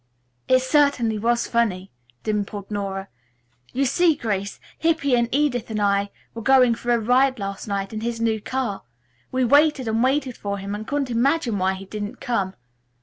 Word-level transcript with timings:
"It 0.47 0.63
certainly 0.63 1.19
was 1.19 1.45
funny," 1.45 1.91
dimpled 2.23 2.71
Nora. 2.71 3.07
"You 3.71 3.85
see, 3.85 4.15
Grace, 4.15 4.59
Hippy 4.79 5.13
and 5.15 5.29
Edith 5.31 5.69
and 5.69 5.79
I 5.79 6.09
were 6.33 6.41
going 6.41 6.73
for 6.73 6.89
a 6.89 6.97
ride, 6.97 7.37
last 7.37 7.67
night, 7.67 7.93
in 7.93 8.01
his 8.01 8.19
new 8.19 8.41
car. 8.41 8.81
We 9.31 9.45
waited 9.45 9.87
and 9.87 10.03
waited 10.03 10.35
for 10.37 10.57
him 10.57 10.73
and 10.73 10.87
couldn't 10.87 11.11
imagine 11.11 11.59
why 11.59 11.73
he 11.75 11.85
didn't 11.85 12.19
come. 12.19 12.55